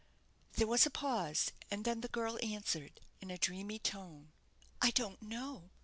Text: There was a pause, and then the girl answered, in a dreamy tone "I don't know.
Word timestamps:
There 0.53 0.65
was 0.65 0.87
a 0.87 0.89
pause, 0.89 1.51
and 1.69 1.85
then 1.85 2.01
the 2.01 2.07
girl 2.07 2.39
answered, 2.43 3.01
in 3.19 3.29
a 3.29 3.37
dreamy 3.37 3.77
tone 3.77 4.31
"I 4.81 4.89
don't 4.89 5.21
know. 5.21 5.69